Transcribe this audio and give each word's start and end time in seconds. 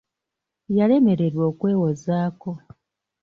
Yalemererwa 0.77 1.43
okwewozaako. 1.51 2.51